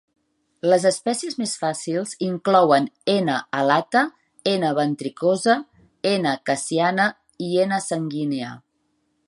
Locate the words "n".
3.15-3.35, 4.53-4.73, 6.15-6.33, 7.67-7.81